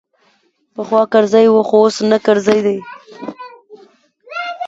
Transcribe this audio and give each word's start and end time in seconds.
پخوا 0.73 1.01
کرزی 1.11 1.45
وو 1.49 1.61
خو 1.67 1.77
اوس 1.83 1.97
نه 2.09 2.17
کرزی 2.25 2.59
دی. 2.65 2.77